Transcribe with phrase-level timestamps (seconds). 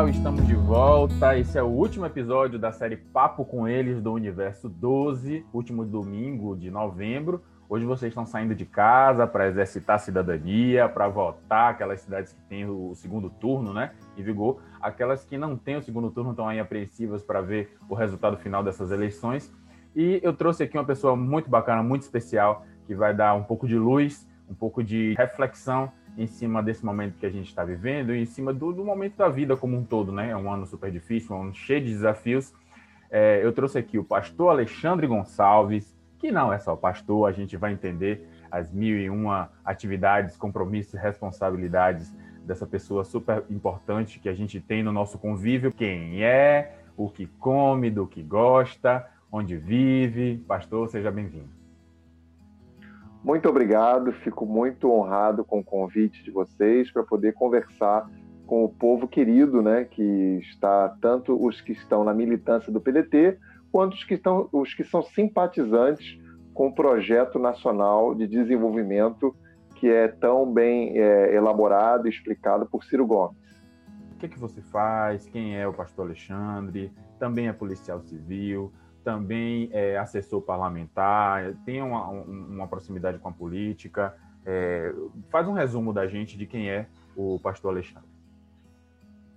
[0.00, 1.36] pessoal, estamos de volta.
[1.36, 6.56] Esse é o último episódio da série Papo com Eles do Universo 12, último domingo
[6.56, 7.42] de novembro.
[7.68, 12.40] Hoje vocês estão saindo de casa para exercitar a cidadania, para votar, aquelas cidades que
[12.44, 14.62] têm o segundo turno, né, em vigor.
[14.80, 18.62] Aquelas que não têm o segundo turno estão aí apreensivas para ver o resultado final
[18.62, 19.52] dessas eleições.
[19.94, 23.68] E eu trouxe aqui uma pessoa muito bacana, muito especial, que vai dar um pouco
[23.68, 28.14] de luz, um pouco de reflexão em cima desse momento que a gente está vivendo
[28.14, 30.30] e em cima do, do, momento da vida como um todo, né?
[30.30, 32.52] É um ano super difícil, um ano cheio de desafios.
[33.10, 37.56] É, eu trouxe aqui o pastor Alexandre Gonçalves, que não é só pastor, a gente
[37.56, 42.14] vai entender as mil e uma atividades, compromissos e responsabilidades
[42.44, 45.72] dessa pessoa super importante que a gente tem no nosso convívio.
[45.72, 50.36] Quem é, o que come, do que gosta, onde vive.
[50.46, 51.59] Pastor, seja bem-vindo.
[53.22, 58.08] Muito obrigado, fico muito honrado com o convite de vocês para poder conversar
[58.46, 60.02] com o povo querido, né, que
[60.40, 63.38] está tanto os que estão na militância do PDT,
[63.70, 66.18] quanto os que, estão, os que são simpatizantes
[66.52, 69.36] com o projeto nacional de desenvolvimento
[69.76, 73.38] que é tão bem é, elaborado e explicado por Ciro Gomes.
[74.12, 75.26] O que, é que você faz?
[75.26, 76.92] Quem é o pastor Alexandre?
[77.18, 78.72] Também é policial civil?
[79.04, 84.14] Também é assessor parlamentar, tem uma, uma proximidade com a política.
[84.44, 84.92] É,
[85.30, 88.08] faz um resumo da gente de quem é o pastor Alexandre.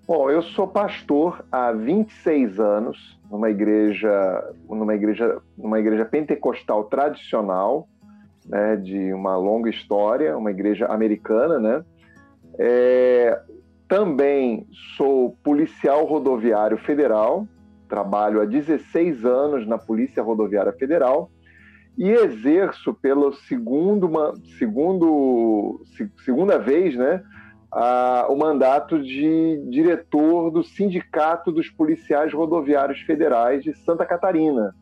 [0.06, 7.88] Bom, eu sou pastor há 26 anos numa igreja, numa igreja, numa igreja pentecostal tradicional,
[8.46, 11.86] né, de uma longa história, uma igreja americana, né?
[12.60, 13.42] É,
[13.88, 14.68] também
[14.98, 17.48] sou policial rodoviário federal,
[17.94, 21.30] trabalho há 16 anos na Polícia Rodoviária Federal
[21.96, 24.10] e exerço pela segundo,
[24.58, 25.80] segundo,
[26.26, 27.22] segunda vez né,
[27.72, 34.74] a, o mandato de diretor do Sindicato dos Policiais Rodoviários Federais de Santa Catarina.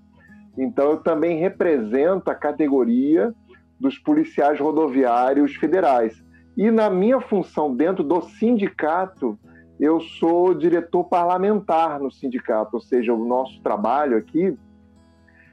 [0.57, 3.33] Então, eu também represento a categoria
[3.77, 6.23] dos policiais rodoviários federais.
[6.55, 9.37] E na minha função dentro do sindicato,
[9.81, 14.55] eu sou diretor parlamentar no sindicato, ou seja, o nosso trabalho aqui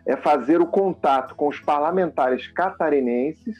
[0.06, 3.56] é fazer o contato com os parlamentares catarinenses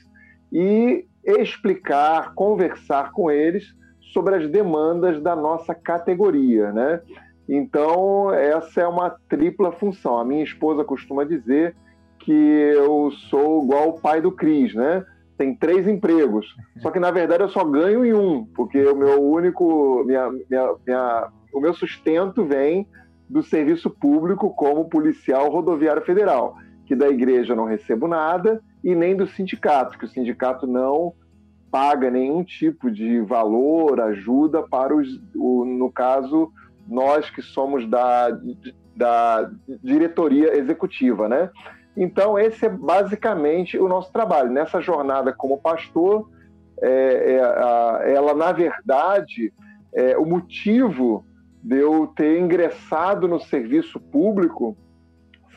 [0.52, 3.74] e explicar, conversar com eles
[4.12, 7.00] sobre as demandas da nossa categoria, né?
[7.48, 10.18] Então, essa é uma tripla função.
[10.18, 11.74] A minha esposa costuma dizer
[12.18, 15.04] que eu sou igual o pai do Cris, né?
[15.38, 16.54] Tem três empregos.
[16.80, 20.74] Só que na verdade eu só ganho em um, porque o meu único, minha, minha,
[20.84, 22.86] minha, o meu sustento vem
[23.30, 29.16] do serviço público como policial rodoviário federal, que da igreja não recebo nada e nem
[29.16, 31.14] do sindicato, que o sindicato não
[31.70, 35.06] paga nenhum tipo de valor, ajuda para os,
[35.36, 36.50] o, no caso,
[36.88, 38.30] nós que somos da,
[38.96, 39.50] da
[39.84, 41.50] diretoria executiva, né?
[42.00, 44.52] Então, esse é basicamente o nosso trabalho.
[44.52, 46.30] Nessa jornada como pastor,
[46.80, 49.52] é, é, a, ela, na verdade,
[49.92, 51.24] é, o motivo
[51.60, 54.76] de eu ter ingressado no serviço público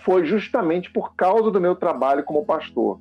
[0.04, 3.00] foi justamente por causa do meu trabalho como pastor.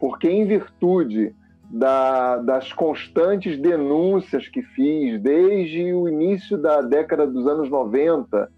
[0.00, 1.34] Porque, em virtude
[1.70, 8.50] da, das constantes denúncias que fiz desde o início da década dos anos 90,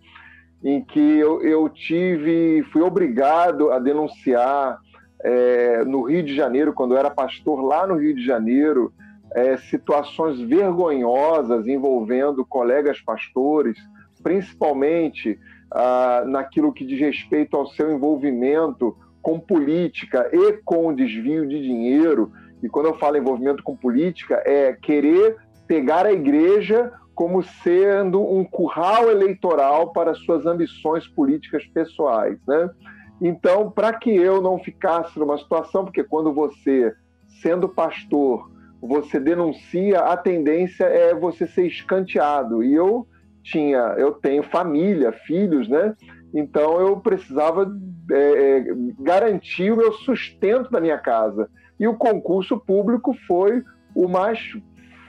[0.62, 4.78] em que eu, eu tive, fui obrigado a denunciar
[5.22, 8.93] é, no Rio de Janeiro, quando eu era pastor lá no Rio de Janeiro,
[9.34, 13.78] é, situações vergonhosas envolvendo colegas pastores,
[14.22, 15.38] principalmente
[15.71, 22.32] ah, naquilo que diz respeito ao seu envolvimento com política e com desvio de dinheiro.
[22.62, 28.42] E quando eu falo envolvimento com política, é querer pegar a igreja como sendo um
[28.42, 32.70] curral eleitoral para suas ambições políticas pessoais, né?
[33.20, 36.94] Então, para que eu não ficasse numa situação, porque quando você,
[37.42, 38.50] sendo pastor,
[38.80, 42.65] você denuncia, a tendência é você ser escanteado.
[42.65, 43.06] E eu
[43.42, 45.94] tinha, eu tenho família, filhos, né?
[46.33, 47.71] Então eu precisava
[48.10, 48.65] é, é
[48.98, 51.50] garantir o meu sustento da minha casa.
[51.78, 53.62] E o concurso público foi
[53.94, 54.39] o mais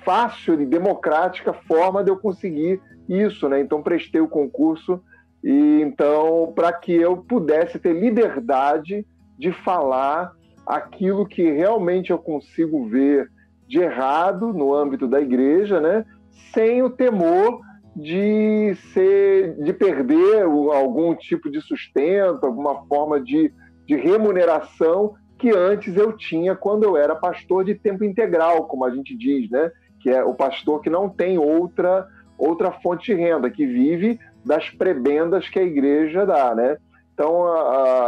[0.03, 3.59] fácil e democrática forma de eu conseguir isso, né?
[3.59, 5.01] Então prestei o concurso
[5.44, 9.06] e então para que eu pudesse ter liberdade
[9.38, 10.33] de falar
[10.65, 13.30] aquilo que realmente eu consigo ver
[13.68, 16.06] de errado no âmbito da igreja, né?
[16.54, 17.59] Sem o temor
[17.95, 23.54] de ser, de perder algum tipo de sustento, alguma forma de,
[23.86, 28.92] de remuneração que antes eu tinha quando eu era pastor de tempo integral, como a
[28.92, 29.71] gente diz, né?
[30.01, 32.07] Que é o pastor que não tem outra
[32.38, 36.77] outra fonte de renda, que vive das prebendas que a igreja dá, né?
[37.13, 37.45] Então,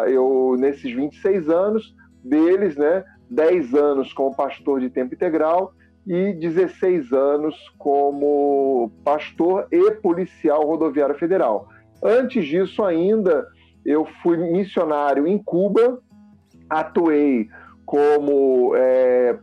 [0.07, 5.73] eu, nesses 26 anos deles, né, 10 anos como pastor de tempo integral
[6.07, 11.69] e 16 anos como pastor e policial rodoviário federal.
[12.01, 13.47] Antes disso ainda,
[13.85, 16.01] eu fui missionário em Cuba,
[16.69, 17.49] atuei
[17.85, 19.37] como é,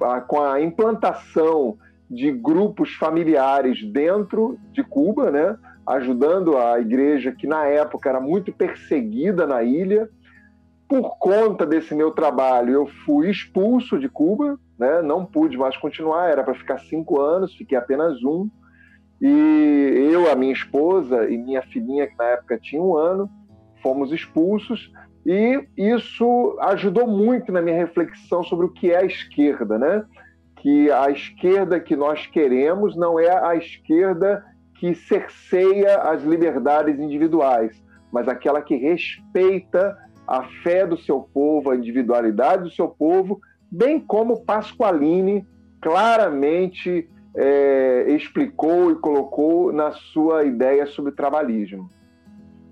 [0.00, 1.78] a, com a implantação
[2.12, 5.56] de grupos familiares dentro de Cuba, né?
[5.86, 10.08] ajudando a igreja que na época era muito perseguida na ilha.
[10.86, 15.00] Por conta desse meu trabalho, eu fui expulso de Cuba, né?
[15.00, 18.48] não pude mais continuar, era para ficar cinco anos, fiquei apenas um.
[19.18, 23.30] E eu, a minha esposa e minha filhinha, que na época tinha um ano,
[23.82, 24.92] fomos expulsos.
[25.24, 30.04] E isso ajudou muito na minha reflexão sobre o que é a esquerda, né?
[30.62, 34.44] Que a esquerda que nós queremos não é a esquerda
[34.76, 37.82] que cerceia as liberdades individuais,
[38.12, 43.98] mas aquela que respeita a fé do seu povo, a individualidade do seu povo, bem
[43.98, 45.44] como Pasqualini
[45.80, 51.90] claramente é, explicou e colocou na sua ideia sobre trabalhismo.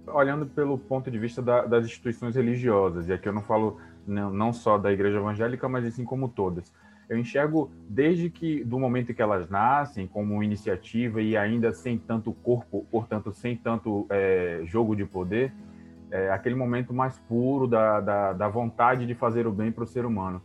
[0.06, 4.31] Olhando pelo ponto de vista da, das instituições religiosas, e aqui eu não falo não,
[4.31, 6.72] não só da igreja evangélica, mas assim como todas
[7.11, 12.33] eu enxergo desde que do momento que elas nascem como iniciativa e ainda sem tanto
[12.33, 15.53] corpo, portanto sem tanto é, jogo de poder,
[16.09, 19.87] é, aquele momento mais puro da, da, da vontade de fazer o bem para o
[19.87, 20.41] ser humano.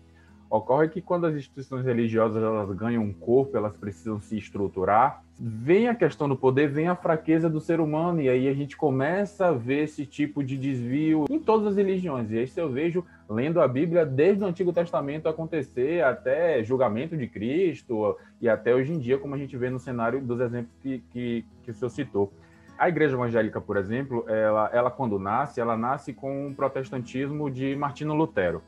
[0.50, 5.88] Ocorre que quando as instituições religiosas elas ganham um corpo, elas precisam se estruturar, vem
[5.88, 9.48] a questão do poder, vem a fraqueza do ser humano, e aí a gente começa
[9.48, 12.32] a ver esse tipo de desvio em todas as religiões.
[12.32, 17.28] E isso eu vejo lendo a Bíblia desde o Antigo Testamento acontecer até julgamento de
[17.28, 21.04] Cristo e até hoje em dia, como a gente vê no cenário dos exemplos que,
[21.10, 22.32] que, que o senhor citou.
[22.78, 27.76] A igreja evangélica, por exemplo, ela, ela quando nasce, ela nasce com o protestantismo de
[27.76, 28.62] Martino Lutero,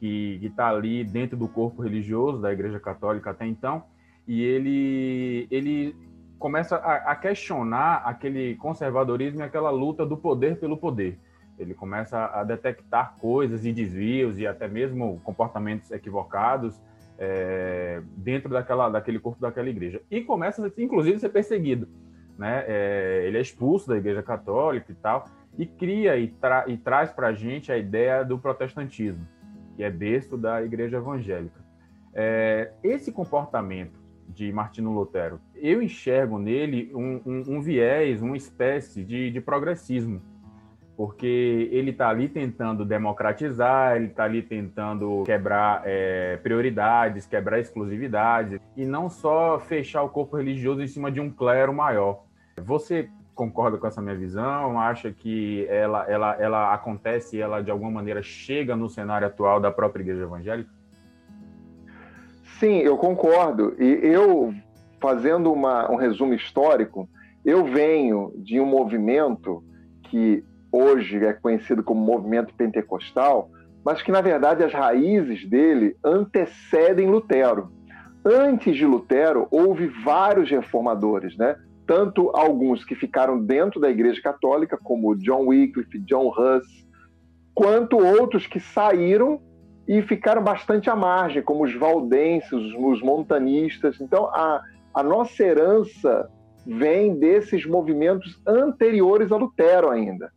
[0.00, 3.84] que está ali dentro do corpo religioso da igreja católica até então,
[4.26, 5.94] e ele, ele
[6.38, 11.18] começa a, a questionar aquele conservadorismo e aquela luta do poder pelo poder
[11.60, 16.80] ele começa a detectar coisas e desvios e até mesmo comportamentos equivocados
[17.18, 20.00] é, dentro daquela, daquele corpo daquela igreja.
[20.10, 21.86] E começa, inclusive, a ser perseguido.
[22.38, 22.64] Né?
[22.66, 25.26] É, ele é expulso da igreja católica e tal,
[25.58, 29.26] e cria e, tra e traz para a gente a ideia do protestantismo,
[29.80, 31.58] que é berço da igreja evangélica.
[32.12, 33.98] É, esse comportamento
[34.28, 40.20] de Martino Lutero, eu enxergo nele um, um, um viés, uma espécie de, de progressismo
[40.98, 48.60] porque ele está ali tentando democratizar, ele está ali tentando quebrar é, prioridades, quebrar exclusividades,
[48.76, 52.24] e não só fechar o corpo religioso em cima de um clero maior.
[52.62, 53.08] Você
[53.40, 54.78] concorda com essa minha visão?
[54.78, 59.58] Acha que ela, ela, ela acontece e ela, de alguma maneira, chega no cenário atual
[59.58, 60.68] da própria igreja evangélica?
[62.58, 63.74] Sim, eu concordo.
[63.78, 64.52] E eu,
[65.00, 67.08] fazendo uma, um resumo histórico,
[67.42, 69.64] eu venho de um movimento
[70.02, 73.48] que hoje é conhecido como movimento pentecostal,
[73.82, 77.72] mas que na verdade as raízes dele antecedem Lutero.
[78.22, 81.56] Antes de Lutero, houve vários reformadores, né?
[81.90, 86.86] Tanto alguns que ficaram dentro da Igreja Católica, como John Wycliffe, John Huss,
[87.52, 89.40] quanto outros que saíram
[89.88, 94.00] e ficaram bastante à margem, como os valdenses, os montanistas.
[94.00, 94.62] Então, a,
[94.94, 96.30] a nossa herança
[96.64, 100.30] vem desses movimentos anteriores a Lutero ainda.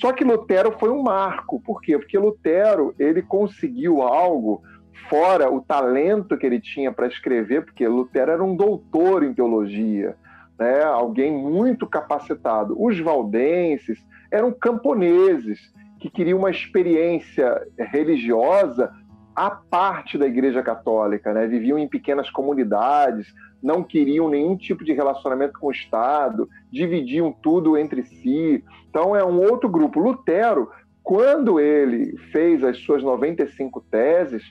[0.00, 1.60] Só que Lutero foi um marco.
[1.60, 1.96] Por quê?
[1.96, 4.64] Porque Lutero ele conseguiu algo
[5.08, 10.16] fora o talento que ele tinha para escrever, porque Lutero era um doutor em teologia,
[10.58, 10.82] né?
[10.82, 12.74] alguém muito capacitado.
[12.78, 13.98] Os valdenses
[14.30, 18.92] eram camponeses que queriam uma experiência religiosa
[19.34, 21.46] à parte da Igreja Católica, né?
[21.46, 27.76] viviam em pequenas comunidades, não queriam nenhum tipo de relacionamento com o Estado, dividiam tudo
[27.76, 28.64] entre si.
[28.88, 30.00] Então é um outro grupo.
[30.00, 30.70] Lutero,
[31.02, 34.42] quando ele fez as suas 95 teses,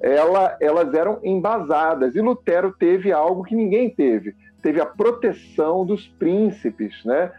[0.00, 2.14] ela, elas eram embasadas.
[2.14, 4.34] E Lutero teve algo que ninguém teve.
[4.62, 7.30] Teve a proteção dos príncipes, né?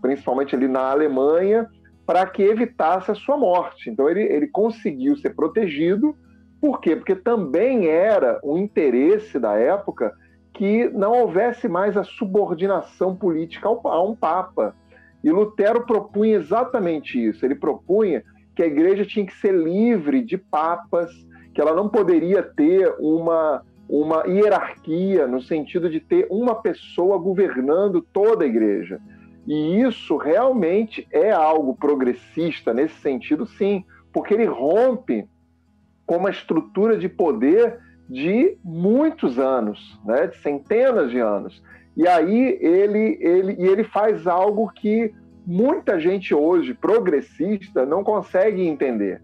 [0.00, 1.68] principalmente ali na Alemanha,
[2.06, 3.90] para que evitasse a sua morte.
[3.90, 6.16] Então ele, ele conseguiu ser protegido.
[6.60, 6.96] Por quê?
[6.96, 10.12] Porque também era o interesse da época
[10.52, 14.74] que não houvesse mais a subordinação política a um Papa.
[15.22, 17.44] E Lutero propunha exatamente isso.
[17.44, 18.22] Ele propunha
[18.54, 21.10] que a igreja tinha que ser livre de papas,
[21.54, 28.00] que ela não poderia ter uma, uma hierarquia no sentido de ter uma pessoa governando
[28.00, 29.00] toda a igreja.
[29.46, 35.28] E isso realmente é algo progressista nesse sentido, sim, porque ele rompe
[36.06, 41.60] com uma estrutura de poder de muitos anos, né, de centenas de anos.
[41.96, 45.12] E aí ele, ele, e ele faz algo que
[45.44, 49.20] muita gente hoje, progressista, não consegue entender,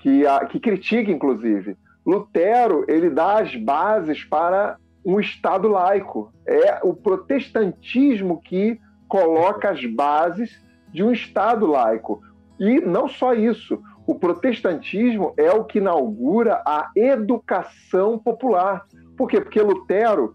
[0.00, 1.76] que, a, que critica, inclusive.
[2.04, 6.32] Lutero ele dá as bases para um Estado laico.
[6.46, 12.20] É o protestantismo que coloca as bases de um Estado laico.
[12.58, 18.84] E não só isso, o protestantismo é o que inaugura a educação popular.
[19.16, 19.40] Por quê?
[19.40, 20.34] Porque Lutero,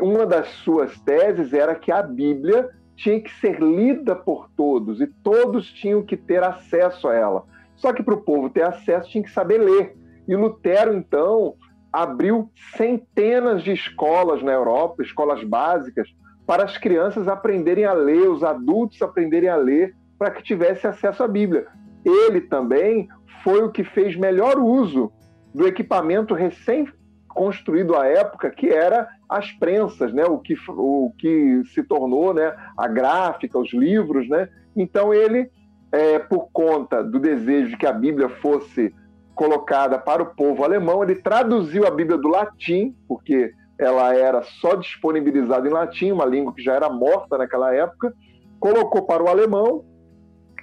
[0.00, 5.06] uma das suas teses era que a Bíblia tinha que ser lida por todos e
[5.06, 7.44] todos tinham que ter acesso a ela.
[7.76, 9.96] Só que para o povo ter acesso tinha que saber ler.
[10.26, 11.54] E Lutero, então,
[11.92, 16.08] abriu centenas de escolas na Europa, escolas básicas,
[16.46, 21.22] para as crianças aprenderem a ler, os adultos aprenderem a ler, para que tivesse acesso
[21.22, 21.66] à Bíblia.
[22.04, 23.08] Ele também
[23.42, 25.12] foi o que fez melhor uso
[25.54, 26.86] do equipamento recém
[27.28, 30.24] construído à época, que era as prensas, né?
[30.24, 32.54] o, que, o que se tornou né?
[32.76, 34.28] a gráfica, os livros.
[34.28, 34.48] Né?
[34.74, 35.50] Então, ele,
[35.92, 38.94] é, por conta do desejo de que a Bíblia fosse
[39.36, 44.74] colocada para o povo alemão, ele traduziu a Bíblia do latim, porque ela era só
[44.74, 48.12] disponibilizada em latim, uma língua que já era morta naquela época,
[48.58, 49.84] colocou para o alemão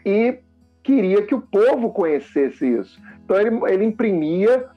[0.04, 0.40] e
[0.82, 3.00] queria que o povo conhecesse isso.
[3.24, 4.68] Então ele, ele imprimia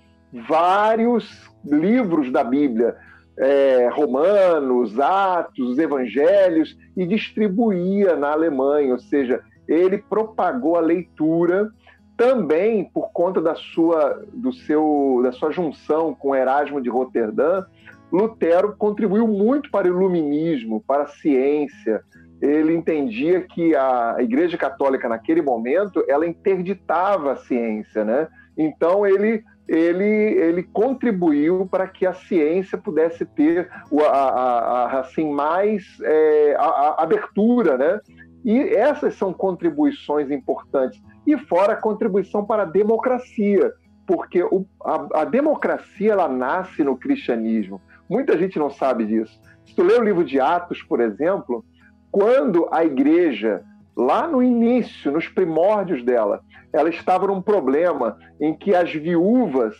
[0.47, 2.95] vários livros da Bíblia,
[3.39, 11.71] é, Romanos, Atos, os Evangelhos, e distribuía na Alemanha, ou seja, ele propagou a leitura
[12.17, 17.65] também por conta da sua, do seu, da sua junção com Erasmo de Roterdã,
[18.11, 22.03] Lutero contribuiu muito para o iluminismo, para a ciência.
[22.41, 28.29] Ele entendia que a Igreja Católica naquele momento ela interditava a ciência, né?
[28.57, 33.69] Então ele ele, ele contribuiu para que a ciência pudesse ter
[34.01, 38.01] a, a, a assim mais é, a, abertura, né?
[38.47, 43.73] E essas são contribuições importantes e fora a contribuição para a democracia,
[44.07, 47.83] porque o, a, a, democracia ela nasce no cristianismo.
[48.09, 49.37] Muita gente não sabe disso.
[49.65, 51.65] Se tu lê o livro de Atos, por exemplo,
[52.13, 53.65] quando a igreja,
[53.97, 56.41] lá no início, nos primórdios dela,
[56.73, 59.77] ela estava num problema em que as viúvas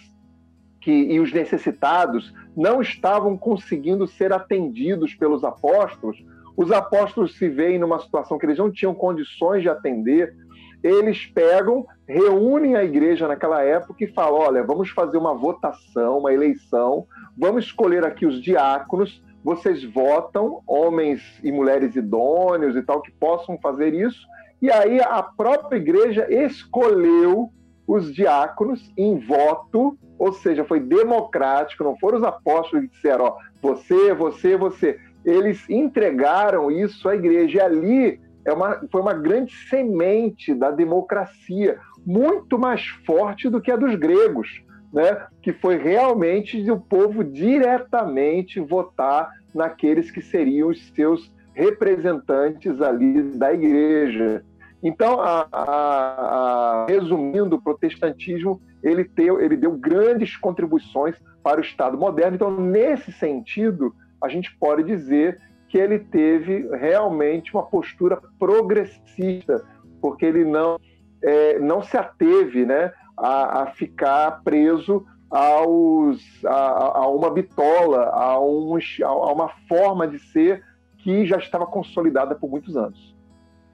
[0.81, 6.25] que, e os necessitados não estavam conseguindo ser atendidos pelos apóstolos,
[6.57, 10.35] os apóstolos se veem numa situação que eles não tinham condições de atender,
[10.83, 16.33] eles pegam, reúnem a igreja naquela época e falam: olha, vamos fazer uma votação, uma
[16.33, 23.13] eleição, vamos escolher aqui os diáconos, vocês votam, homens e mulheres idôneos e tal, que
[23.13, 24.27] possam fazer isso.
[24.61, 27.51] E aí a própria igreja escolheu
[27.87, 33.37] os diáconos em voto, ou seja, foi democrático, não foram os apóstolos que disseram, ó,
[33.63, 34.99] você, você, você.
[35.27, 37.59] Eles entregaram isso à igreja.
[37.59, 43.73] E ali é uma, foi uma grande semente da democracia, muito mais forte do que
[43.73, 45.27] a dos gregos, né?
[45.43, 53.53] que foi realmente o povo diretamente votar naqueles que seriam os seus representantes ali da
[53.53, 54.45] igreja.
[54.83, 61.65] Então, a, a, a, resumindo, o protestantismo ele, teu, ele deu grandes contribuições para o
[61.65, 62.37] Estado moderno.
[62.37, 63.93] Então, nesse sentido,
[64.27, 69.65] a gente pode dizer que ele teve realmente uma postura progressista,
[70.01, 70.79] porque ele não,
[71.23, 78.41] é, não se ateve né, a, a ficar preso aos, a, a, uma bitola, a,
[78.41, 80.63] um, a uma forma de ser
[80.99, 83.17] que já estava consolidada por muitos anos.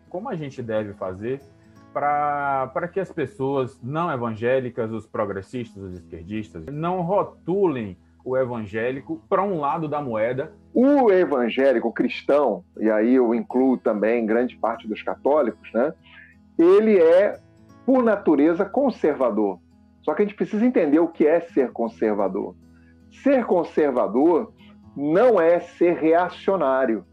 [0.08, 1.40] Como a gente deve fazer
[1.92, 9.42] para que as pessoas não evangélicas, os progressistas, os esquerdistas, não rotulem o evangélico para
[9.42, 10.52] um lado da moeda.
[10.74, 15.92] O evangélico cristão, e aí eu incluo também grande parte dos católicos, né?
[16.58, 17.38] Ele é,
[17.84, 19.58] por natureza, conservador.
[20.02, 22.54] Só que a gente precisa entender o que é ser conservador.
[23.22, 24.52] Ser conservador
[24.96, 27.04] não é ser reacionário.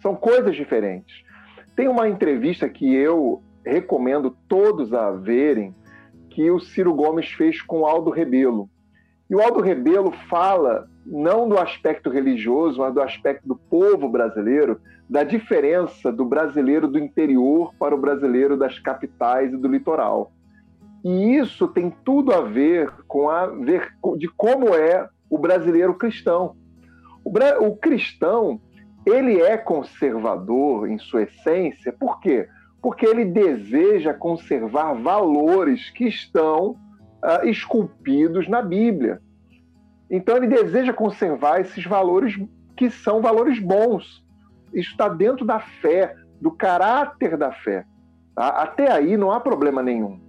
[0.00, 1.24] São coisas diferentes.
[1.74, 5.74] Tem uma entrevista que eu recomendo todos a verem,
[6.30, 8.68] que o Ciro Gomes fez com Aldo Rebelo.
[9.30, 14.80] E o Aldo Rebelo fala não do aspecto religioso, mas do aspecto do povo brasileiro,
[15.08, 20.32] da diferença do brasileiro do interior para o brasileiro das capitais e do litoral.
[21.04, 26.56] E isso tem tudo a ver com a ver de como é o brasileiro cristão.
[27.24, 27.32] O,
[27.64, 28.60] o cristão,
[29.06, 32.48] ele é conservador em sua essência, por quê?
[32.82, 36.76] Porque ele deseja conservar valores que estão
[37.22, 39.20] uh, esculpidos na Bíblia.
[40.10, 42.38] Então, ele deseja conservar esses valores
[42.76, 44.24] que são valores bons.
[44.72, 47.84] Isso está dentro da fé, do caráter da fé.
[48.34, 48.48] Tá?
[48.48, 50.20] Até aí não há problema nenhum.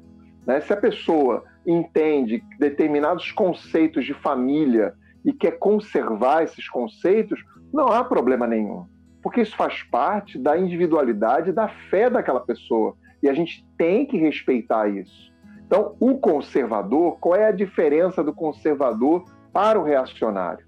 [0.45, 0.59] Né?
[0.61, 4.93] Se a pessoa entende determinados conceitos de família
[5.23, 7.39] e quer conservar esses conceitos,
[7.73, 8.85] não há problema nenhum.
[9.21, 12.95] Porque isso faz parte da individualidade, da fé daquela pessoa.
[13.21, 15.30] E a gente tem que respeitar isso.
[15.71, 19.23] Então, o conservador, qual é a diferença do conservador
[19.53, 20.65] para o reacionário?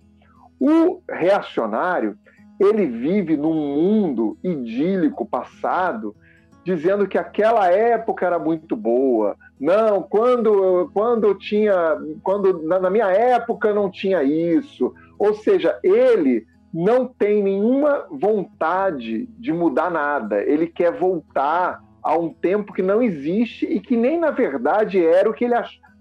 [0.58, 2.18] O reacionário,
[2.58, 6.16] ele vive num mundo idílico passado,
[6.64, 9.36] dizendo que aquela época era muito boa.
[9.60, 14.94] Não, quando quando eu tinha, quando na minha época não tinha isso.
[15.20, 20.42] Ou seja, ele não tem nenhuma vontade de mudar nada.
[20.44, 25.30] Ele quer voltar a um tempo que não existe e que nem na verdade era
[25.30, 25.56] o que ele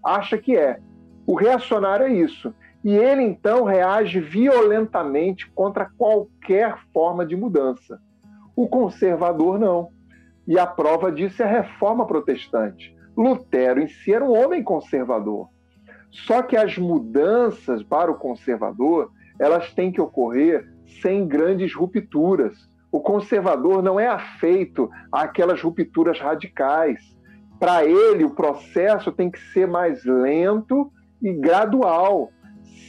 [0.05, 0.79] acha que é.
[1.27, 2.53] O reacionário é isso.
[2.85, 8.01] E ele então reage violentamente contra qualquer forma de mudança.
[8.57, 9.91] O conservador não.
[10.47, 12.95] E a prova disso é a reforma protestante.
[13.17, 15.49] Lutero em si era um homem conservador.
[16.11, 20.69] Só que as mudanças para o conservador, elas têm que ocorrer
[21.01, 22.69] sem grandes rupturas.
[22.93, 27.01] O conservador não é afeito àquelas rupturas radicais.
[27.59, 32.31] Para ele, o processo tem que ser mais lento e gradual,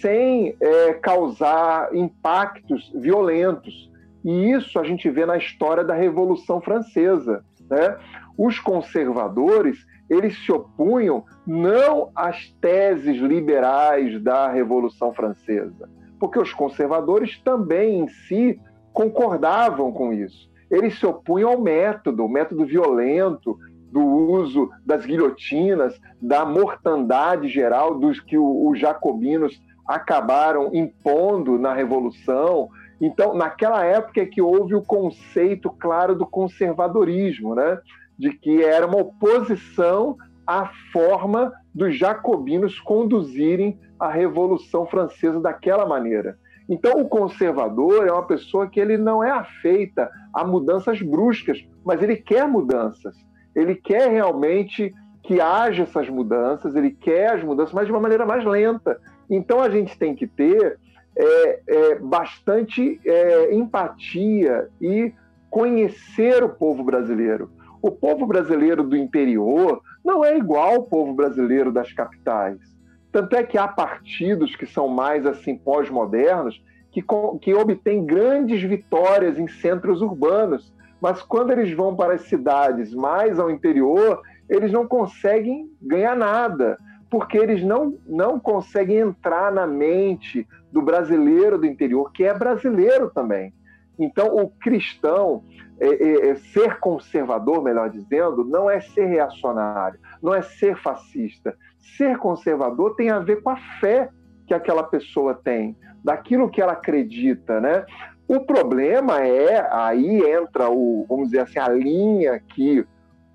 [0.01, 3.89] sem é, causar impactos violentos.
[4.25, 7.45] E isso a gente vê na história da Revolução Francesa.
[7.69, 7.97] Né?
[8.37, 17.39] Os conservadores eles se opunham não às teses liberais da Revolução Francesa, porque os conservadores
[17.39, 18.59] também em si
[18.93, 20.49] concordavam com isso.
[20.69, 23.57] Eles se opunham ao método, o método violento
[23.91, 32.69] do uso das guilhotinas, da mortandade geral dos que os jacobinos acabaram impondo na Revolução.
[32.99, 37.79] Então, naquela época é que houve o conceito claro do conservadorismo, né?
[38.17, 46.37] de que era uma oposição à forma dos jacobinos conduzirem a Revolução Francesa daquela maneira.
[46.69, 52.01] Então, o conservador é uma pessoa que ele não é afeita a mudanças bruscas, mas
[52.01, 53.15] ele quer mudanças.
[53.55, 58.25] Ele quer realmente que haja essas mudanças, ele quer as mudanças, mas de uma maneira
[58.25, 58.99] mais lenta.
[59.29, 60.79] Então, a gente tem que ter
[61.15, 65.13] é, é, bastante é, empatia e
[65.49, 67.51] conhecer o povo brasileiro.
[67.81, 72.72] O povo brasileiro do interior não é igual ao povo brasileiro das capitais.
[73.13, 76.59] Tanto é que há partidos que são mais assim pós-modernos
[76.91, 77.03] que,
[77.39, 83.39] que obtêm grandes vitórias em centros urbanos, mas quando eles vão para as cidades mais
[83.39, 86.75] ao interior, eles não conseguem ganhar nada,
[87.07, 93.11] porque eles não, não conseguem entrar na mente do brasileiro do interior, que é brasileiro
[93.13, 93.53] também.
[93.99, 95.43] Então, o cristão,
[95.79, 101.55] é, é, é, ser conservador, melhor dizendo, não é ser reacionário, não é ser fascista.
[101.97, 104.09] Ser conservador tem a ver com a fé
[104.47, 107.85] que aquela pessoa tem, daquilo que ela acredita, né?
[108.27, 112.85] O problema é, aí entra o, vamos dizer assim, a linha que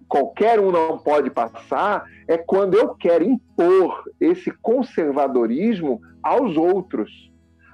[0.08, 7.30] qualquer um não pode passar, é quando eu quero impor esse conservadorismo aos outros.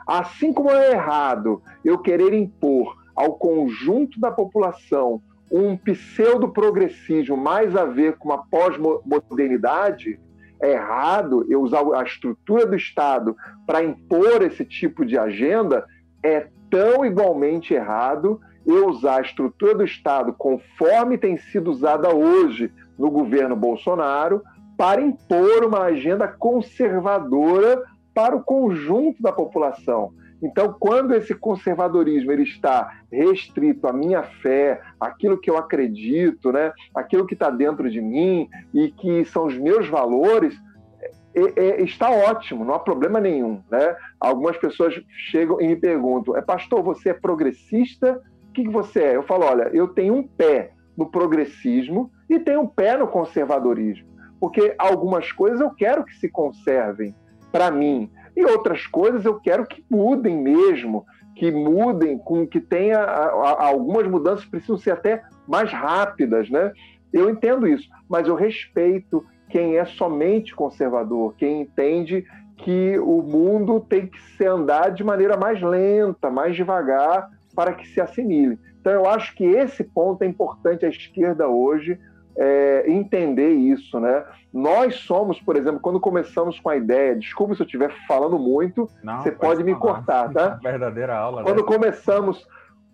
[0.07, 7.85] Assim como é errado eu querer impor ao conjunto da população um pseudo-progressismo mais a
[7.85, 10.19] ver com uma pós-modernidade,
[10.69, 15.87] errado eu usar a estrutura do Estado para impor esse tipo de agenda,
[16.23, 22.73] é tão igualmente errado eu usar a estrutura do Estado conforme tem sido usada hoje
[22.99, 24.43] no governo Bolsonaro
[24.77, 27.83] para impor uma agenda conservadora
[28.15, 30.13] para o conjunto da população.
[30.45, 36.71] Então, quando esse conservadorismo ele está restrito à minha fé, aquilo que eu acredito, né,
[36.95, 40.55] aquilo que está dentro de mim e que são os meus valores,
[41.35, 43.63] é, é, está ótimo, não há problema nenhum.
[43.71, 43.97] Né?
[44.21, 44.95] Algumas pessoas
[45.31, 48.21] chegam e me perguntam: é pastor, você é progressista?
[48.49, 49.17] O que, que você é?
[49.17, 54.07] Eu falo: olha, eu tenho um pé no progressismo e tenho um pé no conservadorismo,
[54.39, 57.15] porque algumas coisas eu quero que se conservem
[57.51, 58.11] para mim.
[58.37, 61.05] E outras coisas eu quero que mudem mesmo,
[61.37, 66.73] que mudem, com que tenha algumas mudanças precisam ser até mais rápidas, né?
[67.13, 72.25] Eu entendo isso, mas eu respeito quem é somente conservador, quem entende
[72.57, 77.87] que o mundo tem que se andar de maneira mais lenta, mais devagar, para que
[77.87, 78.59] se assimile.
[78.81, 81.99] Então, eu acho que esse ponto é importante a esquerda hoje
[82.37, 84.25] é, entender isso, né?
[84.53, 88.89] Nós somos, por exemplo, quando começamos com a ideia, desculpa se eu estiver falando muito,
[89.03, 90.59] Não, você pode, pode me cortar, tá?
[90.63, 91.43] Verdadeira aula.
[91.43, 91.67] Quando né?
[91.67, 92.47] começamos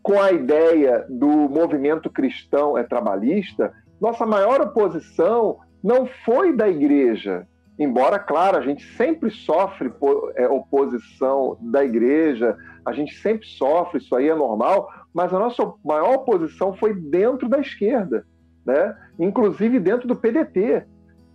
[0.03, 7.47] com a ideia do movimento cristão é trabalhista, nossa maior oposição não foi da igreja,
[7.79, 9.93] embora, claro, a gente sempre sofre
[10.37, 15.73] é, oposição da igreja, a gente sempre sofre, isso aí é normal, mas a nossa
[15.85, 18.25] maior oposição foi dentro da esquerda
[18.65, 18.97] né?
[19.19, 20.85] inclusive dentro do PDT.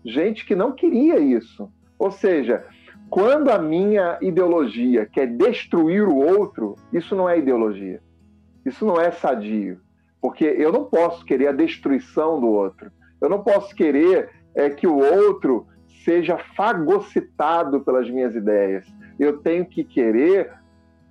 [0.03, 1.71] Gente que não queria isso.
[1.97, 2.65] Ou seja,
[3.09, 8.01] quando a minha ideologia quer destruir o outro, isso não é ideologia.
[8.65, 9.79] Isso não é sadio.
[10.21, 12.91] Porque eu não posso querer a destruição do outro.
[13.21, 15.67] Eu não posso querer é, que o outro
[16.03, 18.85] seja fagocitado pelas minhas ideias.
[19.19, 20.51] Eu tenho que querer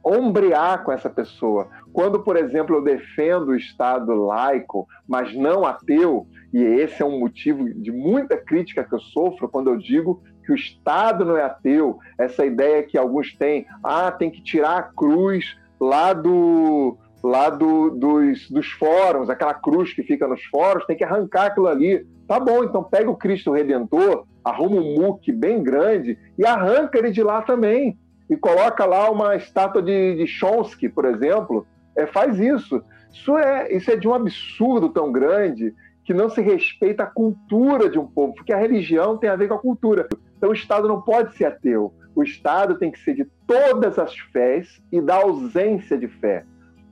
[0.05, 1.69] ombrear com essa pessoa.
[1.93, 7.19] Quando, por exemplo, eu defendo o Estado laico, mas não ateu, e esse é um
[7.19, 11.43] motivo de muita crítica que eu sofro quando eu digo que o Estado não é
[11.43, 17.49] ateu, essa ideia que alguns têm, ah, tem que tirar a cruz lá do lá
[17.49, 22.07] do, dos, dos fóruns, aquela cruz que fica nos fóruns, tem que arrancar aquilo ali.
[22.29, 27.11] Tá bom, então pega o Cristo Redentor, arruma um muque bem grande e arranca ele
[27.11, 32.39] de lá também e coloca lá uma estátua de, de Chomsky, por exemplo, é, faz
[32.39, 32.83] isso.
[33.13, 37.89] Isso é, isso é de um absurdo tão grande que não se respeita a cultura
[37.89, 40.09] de um povo, porque a religião tem a ver com a cultura.
[40.37, 41.93] Então o Estado não pode ser ateu.
[42.15, 46.45] O Estado tem que ser de todas as fés e da ausência de fé.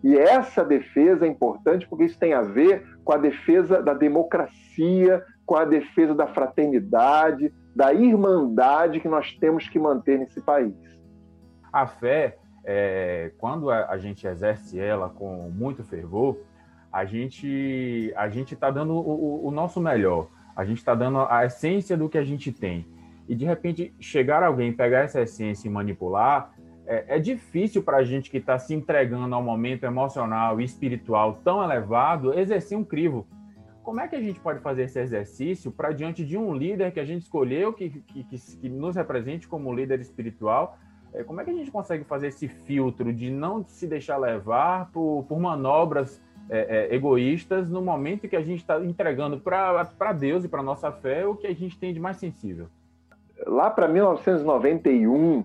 [0.02, 5.24] E essa defesa é importante porque isso tem a ver com a defesa da democracia,
[5.46, 10.74] com a defesa da fraternidade, da irmandade que nós temos que manter nesse país.
[11.72, 16.38] A fé, é, quando a, a, gente exerce ela com muito fervor,
[16.92, 21.46] a gente a gente está dando o, o, nosso melhor, a gente está dando a
[21.46, 22.86] essência do que a gente tem.
[23.28, 26.52] E de repente chegar alguém, pegar essa essência e manipular,
[26.86, 31.40] é, é difícil para a gente que está se entregando ao momento emocional e espiritual
[31.42, 33.26] tão elevado exercer um crivo.
[33.82, 37.00] Como é que a gente pode fazer esse exercício para diante de um líder que
[37.00, 40.78] a gente escolheu, que, que, que, nos represente como líder espiritual,
[41.24, 45.24] como é que a gente consegue fazer esse filtro de não se deixar levar por,
[45.28, 50.48] por manobras é, é, egoístas no momento que a gente está entregando para Deus e
[50.48, 52.68] para nossa fé o que a gente tem de mais sensível?
[53.46, 55.44] Lá para 1991,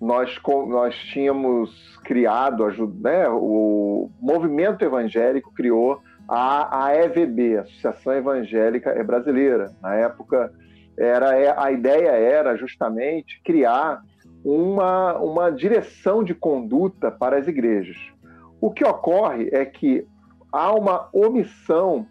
[0.00, 0.38] nós,
[0.68, 2.66] nós tínhamos criado,
[3.00, 9.72] né, o movimento evangélico criou a, a EVB, Associação Evangélica Brasileira.
[9.80, 10.52] Na época,
[10.98, 14.02] era, é, a ideia era justamente criar
[14.44, 17.96] uma, uma direção de conduta para as igrejas.
[18.60, 20.06] O que ocorre é que
[20.52, 22.06] há uma omissão,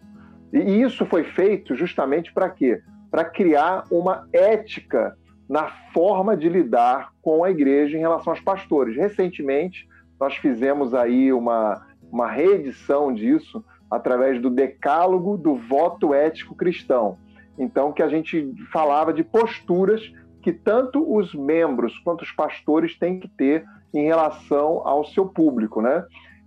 [0.52, 2.82] e isso foi feito justamente para quê?
[3.10, 5.16] Para criar uma ética
[5.48, 8.96] na forma de lidar com a igreja em relação aos pastores.
[8.96, 9.86] Recentemente,
[10.18, 17.18] nós fizemos aí uma, uma reedição disso através do decálogo do voto ético cristão.
[17.58, 20.10] Então, que a gente falava de posturas
[20.42, 25.80] que tanto os membros quanto os pastores têm que ter em relação ao seu público,
[25.80, 26.04] né?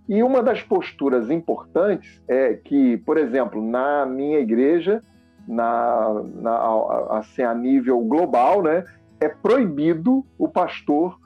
[0.08, 5.02] E uma das posturas importantes é que, por exemplo, na minha igreja,
[5.48, 8.84] na, na, assim, a nível global, né,
[9.20, 11.18] é proibido o pastor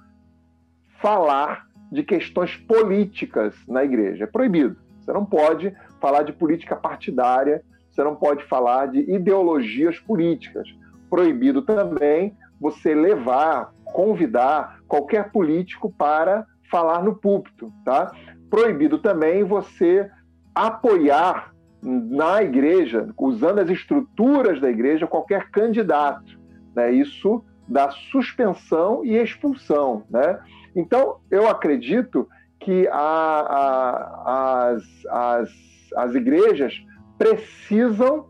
[1.01, 4.25] falar de questões políticas na igreja.
[4.25, 4.77] É proibido.
[5.01, 10.69] Você não pode falar de política partidária, você não pode falar de ideologias políticas.
[11.11, 18.13] Proibido também você levar, convidar qualquer político para falar no púlpito, tá?
[18.49, 20.11] Proibido também você
[20.55, 26.39] apoiar na igreja, usando as estruturas da igreja, qualquer candidato.
[26.75, 26.93] Né?
[26.93, 30.05] Isso dá suspensão e expulsão.
[30.11, 30.39] Né?
[30.77, 35.51] Então, eu acredito que a, a, as, as,
[35.97, 36.75] as igrejas
[37.17, 38.27] precisam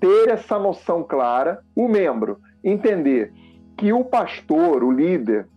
[0.00, 3.32] ter essa noção clara, o membro entender
[3.76, 5.48] que o pastor, o líder,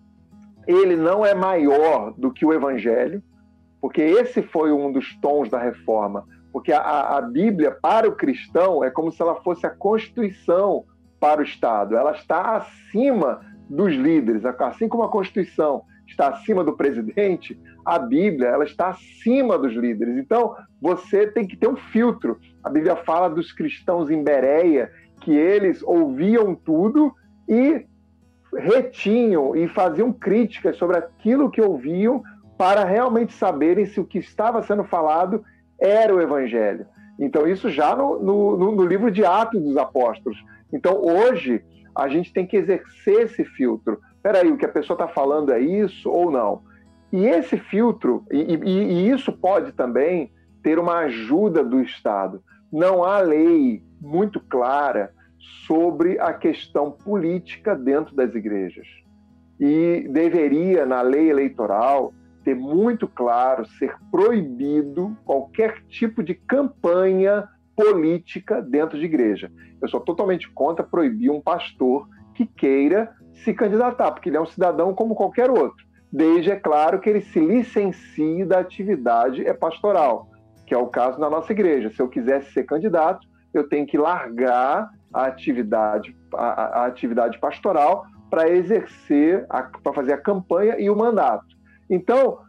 [0.67, 3.23] ele não é maior do que o evangelho,
[3.81, 6.25] porque esse foi um dos tons da reforma.
[6.51, 10.83] Porque a, a Bíblia, para o cristão, é como se ela fosse a Constituição
[11.19, 11.95] para o Estado.
[11.95, 18.49] Ela está acima dos líderes, assim como a Constituição está acima do presidente, a Bíblia
[18.49, 20.17] ela está acima dos líderes.
[20.17, 22.39] Então, você tem que ter um filtro.
[22.63, 27.13] A Bíblia fala dos cristãos em Bereia, que eles ouviam tudo
[27.47, 27.85] e
[28.57, 32.23] retinham e faziam críticas sobre aquilo que ouviam
[32.57, 35.43] para realmente saberem se o que estava sendo falado
[35.79, 36.85] era o evangelho.
[37.17, 40.37] Então, isso já no, no, no livro de Atos dos Apóstolos.
[40.71, 41.63] Então, hoje,
[41.95, 43.99] a gente tem que exercer esse filtro.
[44.21, 46.63] Peraí, o que a pessoa está falando é isso ou não?
[47.11, 50.31] E esse filtro, e, e, e isso pode também
[50.61, 52.43] ter uma ajuda do Estado.
[52.71, 55.11] Não há lei muito clara
[55.65, 58.87] sobre a questão política dentro das igrejas.
[59.59, 68.61] E deveria, na lei eleitoral, ter muito claro ser proibido qualquer tipo de campanha política
[68.61, 69.51] dentro de igreja.
[69.81, 74.45] Eu sou totalmente contra proibir um pastor que queira se candidatar, porque ele é um
[74.45, 80.27] cidadão como qualquer outro, desde, é claro, que ele se licencie da atividade é pastoral,
[80.65, 81.89] que é o caso na nossa igreja.
[81.91, 88.05] Se eu quisesse ser candidato, eu tenho que largar a atividade, a, a atividade pastoral
[88.29, 91.47] para exercer, para fazer a campanha e o mandato.
[91.89, 92.39] Então,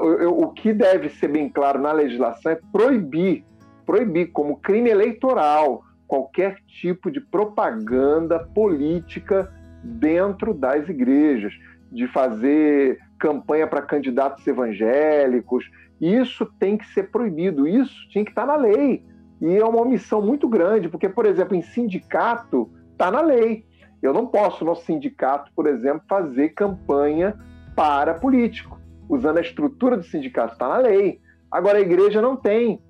[0.00, 3.44] o, o que deve ser bem claro na legislação é proibir,
[3.86, 9.50] proibir como crime eleitoral qualquer tipo de propaganda política
[9.82, 11.52] dentro das igrejas,
[11.90, 15.64] de fazer campanha para candidatos evangélicos.
[16.00, 19.04] Isso tem que ser proibido, isso tinha que estar na lei.
[19.40, 23.64] E é uma omissão muito grande, porque, por exemplo, em sindicato, está na lei.
[24.02, 27.38] Eu não posso, no sindicato, por exemplo, fazer campanha
[27.74, 31.20] para político, usando a estrutura do sindicato, está na lei.
[31.50, 32.80] Agora, a igreja não tem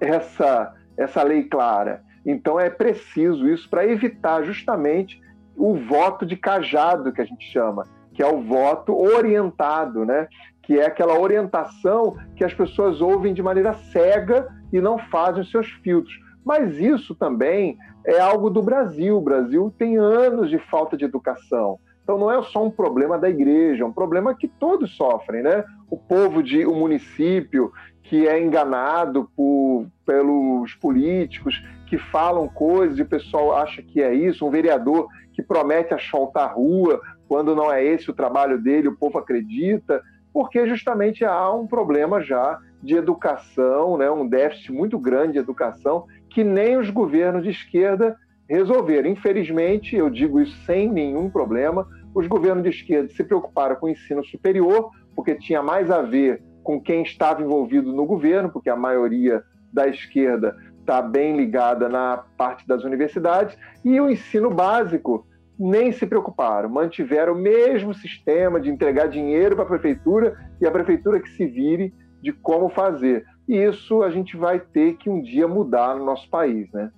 [0.00, 2.02] essa, essa lei clara.
[2.26, 5.20] Então, é preciso isso para evitar justamente
[5.56, 10.28] o voto de cajado, que a gente chama, que é o voto orientado, né?
[10.62, 15.50] que é aquela orientação que as pessoas ouvem de maneira cega e não fazem os
[15.50, 16.14] seus filtros.
[16.44, 19.16] Mas isso também é algo do Brasil.
[19.16, 21.78] O Brasil tem anos de falta de educação.
[22.02, 25.64] Então não é só um problema da igreja, é um problema que todos sofrem, né?
[25.88, 27.70] O povo de o município
[28.02, 34.12] que é enganado por, pelos políticos que falam coisas e o pessoal acha que é
[34.12, 38.88] isso, um vereador que promete asfaltar a rua quando não é esse o trabalho dele,
[38.88, 40.02] o povo acredita
[40.32, 46.06] porque justamente há um problema já de educação, né, um déficit muito grande de educação,
[46.30, 48.16] que nem os governos de esquerda
[48.48, 49.08] resolveram.
[49.08, 53.90] Infelizmente, eu digo isso sem nenhum problema, os governos de esquerda se preocuparam com o
[53.90, 58.76] ensino superior, porque tinha mais a ver com quem estava envolvido no governo, porque a
[58.76, 65.26] maioria da esquerda está bem ligada na parte das universidades, e o ensino básico
[65.58, 70.70] nem se preocuparam, mantiveram o mesmo sistema de entregar dinheiro para a prefeitura e a
[70.70, 73.26] prefeitura que se vire de como fazer.
[73.48, 76.90] E isso a gente vai ter que um dia mudar no nosso país, né?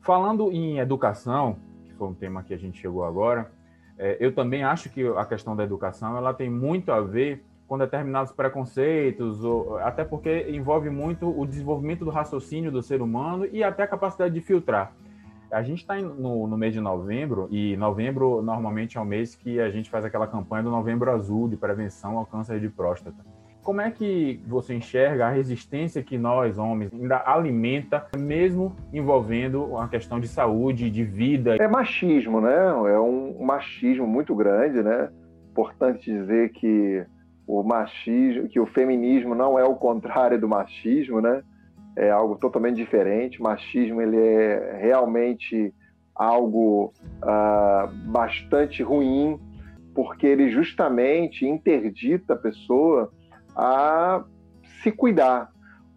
[0.00, 3.50] Falando em educação, que foi um tema que a gente chegou agora,
[3.98, 7.78] é, eu também acho que a questão da educação ela tem muito a ver com
[7.78, 13.64] determinados preconceitos, ou, até porque envolve muito o desenvolvimento do raciocínio do ser humano e
[13.64, 14.92] até a capacidade de filtrar.
[15.50, 19.60] A gente está no, no, mês de novembro, e novembro normalmente é o mês que
[19.60, 23.24] a gente faz aquela campanha do Novembro Azul de prevenção ao câncer de próstata.
[23.64, 29.88] Como é que você enxerga a resistência que nós, homens, ainda alimenta, mesmo envolvendo a
[29.88, 31.56] questão de saúde, de vida?
[31.56, 32.54] É machismo, né?
[32.54, 35.08] É um machismo muito grande, né?
[35.50, 37.04] Importante dizer que
[37.46, 41.42] o machismo, que o feminismo não é o contrário do machismo, né?
[41.96, 43.40] é algo totalmente diferente.
[43.40, 45.72] O machismo ele é realmente
[46.14, 49.38] algo uh, bastante ruim,
[49.94, 53.12] porque ele justamente interdita a pessoa
[53.56, 54.24] a
[54.82, 55.50] se cuidar.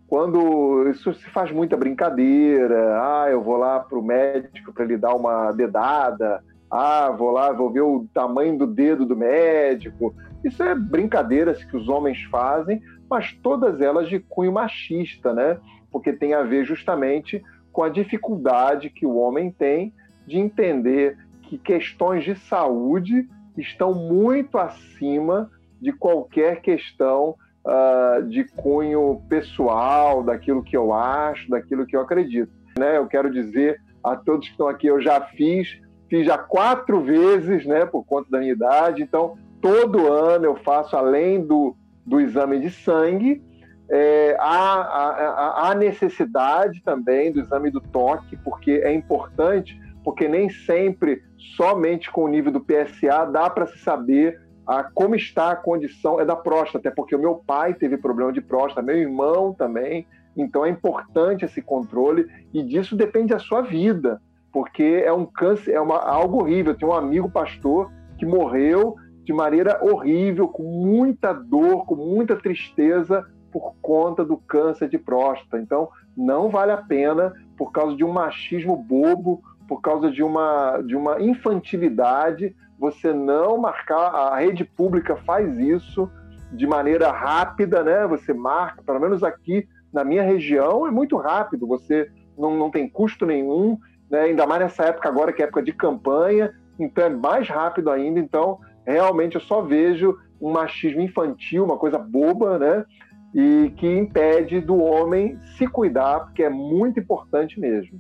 [0.07, 4.97] Quando isso se faz muita brincadeira, ah, eu vou lá para o médico para ele
[4.97, 6.41] dar uma dedada,
[6.71, 10.15] ah, vou lá, vou ver o tamanho do dedo do médico.
[10.45, 15.57] Isso é brincadeiras que os homens fazem, mas todas elas de cunho machista, né?
[15.91, 17.41] porque tem a ver justamente
[17.71, 19.93] com a dificuldade que o homem tem
[20.25, 25.49] de entender que questões de saúde estão muito acima
[25.81, 27.35] de qualquer questão
[27.67, 32.51] uh, de cunho pessoal, daquilo que eu acho, daquilo que eu acredito.
[32.79, 32.97] Né?
[32.97, 37.65] Eu quero dizer a todos que estão aqui, eu já fiz, fiz já quatro vezes,
[37.65, 41.75] né, por conta da minha idade, então todo ano eu faço, além do,
[42.05, 43.43] do exame de sangue,
[43.89, 50.49] é, há, há, há necessidade também do exame do toque, porque é importante, porque nem
[50.49, 51.21] sempre
[51.57, 56.19] somente com o nível do PSA dá para se saber a, como está a condição
[56.19, 60.65] é da próstata, porque o meu pai teve problema de próstata, meu irmão também, então
[60.65, 65.81] é importante esse controle e disso depende a sua vida, porque é um câncer, é
[65.81, 66.73] uma, algo horrível.
[66.73, 72.35] Eu tenho um amigo pastor que morreu de maneira horrível, com muita dor, com muita
[72.35, 75.59] tristeza por conta do câncer de próstata.
[75.59, 80.81] Então, não vale a pena por causa de um machismo bobo, por causa de uma,
[80.81, 84.13] de uma infantilidade, você não marcar.
[84.13, 86.09] A rede pública faz isso
[86.51, 88.07] de maneira rápida, né?
[88.07, 91.67] Você marca, pelo menos aqui na minha região, é muito rápido.
[91.67, 93.77] Você não, não tem custo nenhum,
[94.09, 94.21] né?
[94.21, 98.19] ainda mais nessa época agora, que é época de campanha, então é mais rápido ainda.
[98.19, 102.85] Então, realmente, eu só vejo um machismo infantil, uma coisa boba, né?
[103.33, 107.99] E que impede do homem se cuidar, porque é muito importante mesmo.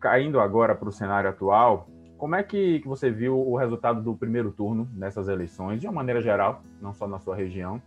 [0.00, 1.88] Caindo agora para o cenário atual,
[2.18, 5.94] como é que, que você viu o resultado do primeiro turno nessas eleições, de uma
[5.94, 7.80] maneira geral, não só na sua região,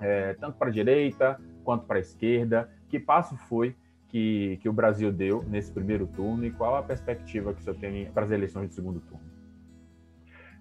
[0.00, 2.68] é, tanto para a direita quanto para a esquerda?
[2.88, 3.76] Que passo foi
[4.08, 8.10] que, que o Brasil deu nesse primeiro turno e qual a perspectiva que você tem
[8.10, 9.24] para as eleições de segundo turno?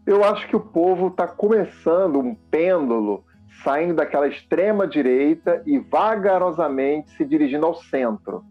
[0.06, 3.26] Eu acho que o povo está começando um pêndulo
[3.64, 8.44] saindo daquela extrema direita e vagarosamente se dirigindo ao centro.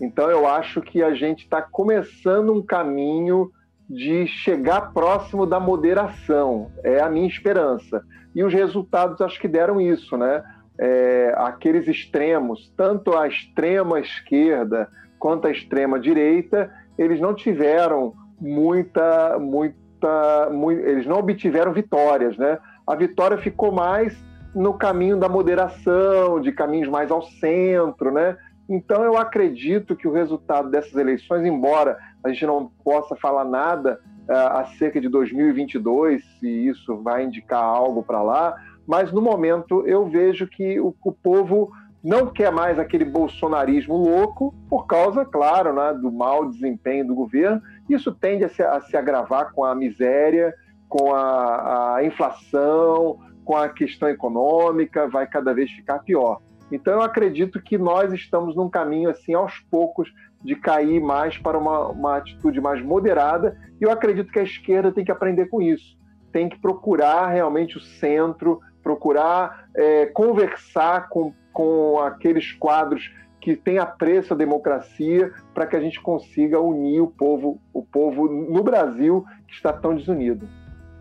[0.00, 3.52] Então eu acho que a gente está começando um caminho
[3.88, 6.70] de chegar próximo da moderação.
[6.82, 8.02] É a minha esperança.
[8.34, 10.42] E os resultados acho que deram isso, né?
[10.78, 19.38] É, aqueles extremos, tanto a extrema esquerda quanto a extrema direita, eles não tiveram muita,
[19.38, 22.58] muita, muito, eles não obtiveram vitórias, né?
[22.86, 24.16] A vitória ficou mais
[24.54, 28.36] no caminho da moderação, de caminhos mais ao centro, né?
[28.68, 34.00] Então eu acredito que o resultado dessas eleições, embora a gente não possa falar nada
[34.28, 40.06] uh, acerca de 2022, se isso vai indicar algo para lá, mas no momento eu
[40.06, 41.70] vejo que o, o, povo
[42.02, 47.60] não quer mais aquele bolsonarismo louco, por causa, claro, né, do mau desempenho do governo.
[47.88, 50.54] Isso tende a se, a se agravar com a miséria,
[50.88, 56.40] com a, a inflação, com a questão econômica, vai cada vez ficar pior.
[56.70, 61.58] Então eu acredito que nós estamos num caminho assim aos poucos de cair mais para
[61.58, 65.60] uma, uma atitude mais moderada, e eu acredito que a esquerda tem que aprender com
[65.60, 65.96] isso.
[66.32, 73.78] Tem que procurar realmente o centro, procurar é, conversar com, com aqueles quadros que têm
[73.78, 79.24] apreço à democracia para que a gente consiga unir o povo, o povo no Brasil
[79.46, 80.48] que está tão desunido.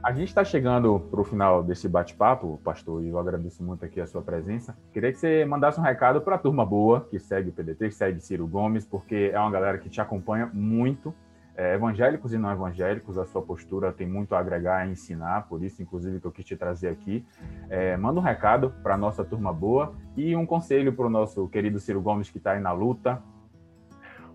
[0.05, 3.99] A gente está chegando para o final desse bate-papo, pastor, e eu agradeço muito aqui
[3.99, 4.77] a sua presença.
[4.93, 7.95] Queria que você mandasse um recado para a turma boa que segue o PDT, que
[7.95, 11.11] segue Ciro Gomes, porque é uma galera que te acompanha muito,
[11.57, 15.63] é, evangélicos e não evangélicos, a sua postura tem muito a agregar e ensinar, por
[15.63, 17.25] isso, inclusive, que eu quis te trazer aqui.
[17.67, 21.47] É, manda um recado para a nossa turma boa e um conselho para o nosso
[21.47, 23.23] querido Ciro Gomes, que está aí na luta.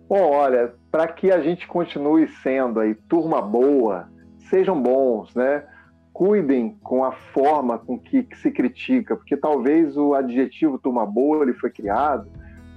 [0.09, 4.09] Bom, olha, para que a gente continue sendo aí turma boa,
[4.51, 5.65] sejam bons, né?
[6.13, 11.45] Cuidem com a forma com que, que se critica, porque talvez o adjetivo turma boa
[11.45, 12.29] ele foi criado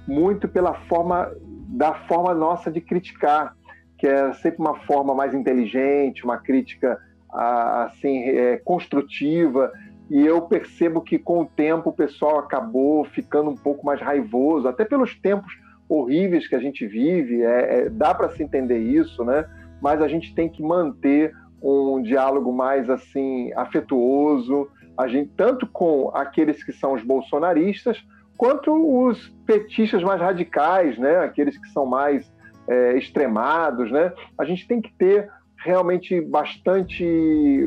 [0.06, 1.30] muito pela forma
[1.68, 3.56] da forma nossa de criticar,
[3.98, 6.98] que é sempre uma forma mais inteligente, uma crítica
[7.32, 9.72] assim é, construtiva.
[10.10, 14.68] E eu percebo que com o tempo o pessoal acabou ficando um pouco mais raivoso,
[14.68, 15.52] até pelos tempos
[15.88, 17.42] horríveis que a gente vive.
[17.42, 19.46] É, é dá para se entender isso, né?
[19.80, 26.10] Mas a gente tem que manter um diálogo mais assim afetuoso, a gente tanto com
[26.14, 28.04] aqueles que são os bolsonaristas
[28.36, 28.72] quanto
[29.06, 31.18] os petistas mais radicais, né?
[31.18, 32.30] Aqueles que são mais
[32.68, 34.12] é, extremados, né?
[34.38, 37.04] A gente tem que ter realmente bastante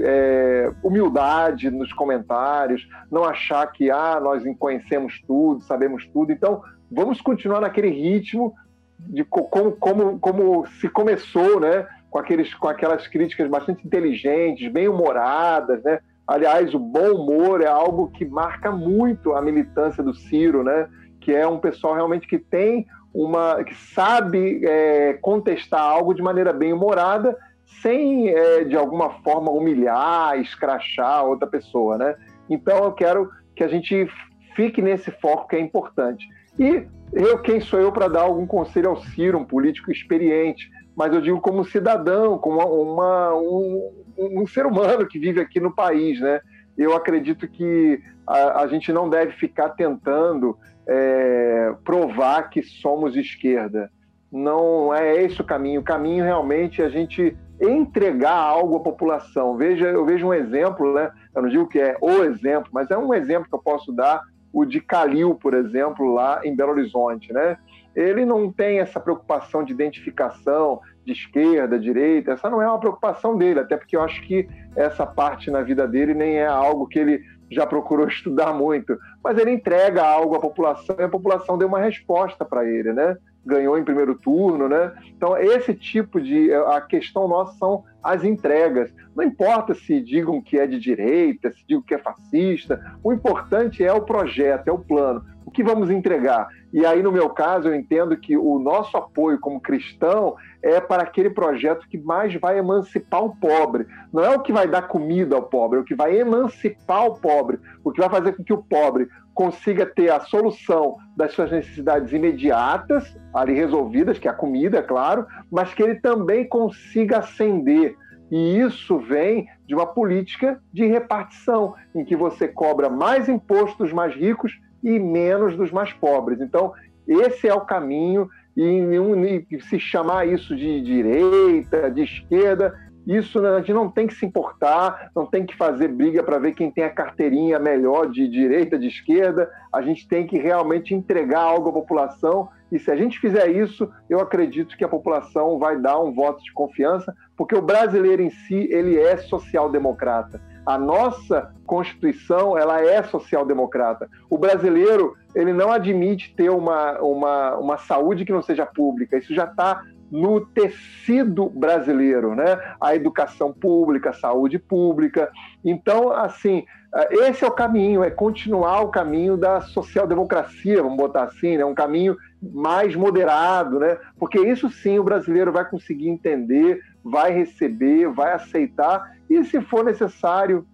[0.05, 6.31] é, humildade nos comentários, não achar que ah nós conhecemos tudo, sabemos tudo.
[6.31, 8.53] Então vamos continuar naquele ritmo
[8.99, 11.87] de como, como, como se começou, né?
[12.17, 15.99] Com, aqueles, com aquelas críticas bastante inteligentes, bem humoradas, né?
[16.25, 20.89] Aliás, o bom humor é algo que marca muito a militância do Ciro, né?
[21.21, 26.51] Que é um pessoal realmente que tem uma, que sabe é, contestar algo de maneira
[26.51, 27.37] bem humorada,
[27.83, 32.15] sem é, de alguma forma humilhar, escrachar outra pessoa, né?
[32.49, 34.09] Então eu quero que a gente
[34.55, 36.27] fique nesse foco que é importante.
[36.59, 40.67] E eu, quem sou eu para dar algum conselho ao Ciro, um político experiente?
[40.97, 45.71] Mas eu digo como cidadão, como uma, um, um, ser humano que vive aqui no
[45.71, 46.41] país, né?
[46.75, 53.91] Eu acredito que a, a gente não deve ficar tentando é, provar que somos esquerda.
[54.31, 55.81] Não é esse o caminho.
[55.81, 59.55] O caminho realmente é a gente entregar algo à população.
[59.55, 61.11] Veja, eu vejo um exemplo, né?
[61.35, 64.19] Eu não digo que é o exemplo, mas é um exemplo que eu posso dar,
[64.51, 67.55] o de Calil, por exemplo, lá em Belo Horizonte, né?
[67.97, 73.35] Ele não tem essa preocupação de identificação, de esquerda, direita, essa não é uma preocupação
[73.35, 76.99] dele, até porque eu acho que essa parte na vida dele nem é algo que
[76.99, 81.67] ele já procurou estudar muito, mas ele entrega algo à população e a população deu
[81.67, 83.17] uma resposta para ele, né?
[83.43, 84.93] Ganhou em primeiro turno, né?
[85.15, 86.53] Então, esse tipo de.
[86.53, 88.93] A questão nossa são as entregas.
[89.15, 93.83] Não importa se digam que é de direita, se digam que é fascista, o importante
[93.83, 95.23] é o projeto, é o plano.
[95.57, 96.47] Que vamos entregar?
[96.71, 101.01] E aí, no meu caso, eu entendo que o nosso apoio como cristão é para
[101.01, 103.87] aquele projeto que mais vai emancipar o pobre.
[104.13, 107.15] Não é o que vai dar comida ao pobre, é o que vai emancipar o
[107.19, 111.51] pobre, o que vai fazer com que o pobre consiga ter a solução das suas
[111.51, 117.17] necessidades imediatas, ali resolvidas, que é a comida, é claro, mas que ele também consiga
[117.17, 117.95] ascender.
[118.29, 124.13] E isso vem de uma política de repartição, em que você cobra mais impostos mais
[124.13, 124.51] ricos
[124.83, 126.41] e menos dos mais pobres.
[126.41, 126.73] Então,
[127.07, 132.73] esse é o caminho e, se chamar isso de direita, de esquerda,
[133.07, 136.53] isso a gente não tem que se importar, não tem que fazer briga para ver
[136.53, 139.49] quem tem a carteirinha melhor de direita, de esquerda.
[139.71, 142.49] A gente tem que realmente entregar algo à população.
[142.69, 146.43] E se a gente fizer isso, eu acredito que a população vai dar um voto
[146.43, 150.41] de confiança, porque o brasileiro em si ele é social-democrata.
[150.67, 154.09] A nossa Constituição ela é social-democrata.
[154.29, 159.17] O brasileiro ele não admite ter uma, uma, uma saúde que não seja pública.
[159.17, 162.59] Isso já está no tecido brasileiro, né?
[162.79, 165.29] A educação pública, a saúde pública.
[165.63, 166.63] Então, assim,
[167.11, 171.65] esse é o caminho, é continuar o caminho da social-democracia, vamos botar assim, né?
[171.65, 173.97] Um caminho mais moderado, né?
[174.17, 179.83] Porque isso sim o brasileiro vai conseguir entender, vai receber, vai aceitar e, se for
[179.83, 180.65] necessário,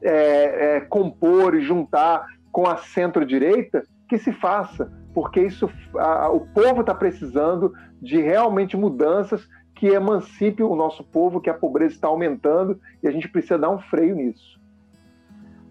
[0.00, 6.40] é, é, compor e juntar com a centro-direita, que se faça, porque isso a, o
[6.40, 12.08] povo está precisando de realmente mudanças que emancipe o nosso povo, que a pobreza está
[12.08, 14.60] aumentando e a gente precisa dar um freio nisso.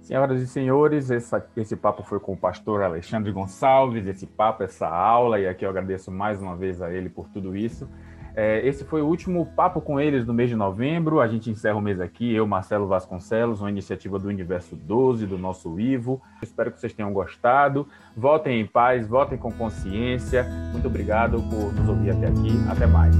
[0.01, 4.87] Senhoras e senhores, essa, esse papo foi com o pastor Alexandre Gonçalves, esse papo, essa
[4.87, 7.87] aula, e aqui eu agradeço mais uma vez a ele por tudo isso.
[8.36, 11.19] É, esse foi o último papo com eles do mês de novembro.
[11.19, 15.38] A gente encerra o mês aqui, eu, Marcelo Vasconcelos, uma iniciativa do Universo 12, do
[15.38, 16.21] nosso Ivo.
[16.41, 17.88] Espero que vocês tenham gostado.
[18.15, 20.45] Votem em paz, votem com consciência.
[20.71, 22.51] Muito obrigado por nos ouvir até aqui.
[22.69, 23.15] Até mais.